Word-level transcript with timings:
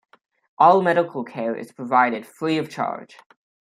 All 0.57 0.81
medical 0.81 1.23
care 1.23 1.55
is 1.55 1.71
provided 1.73 2.25
free 2.25 2.57
of 2.57 2.71
charge. 2.71 3.19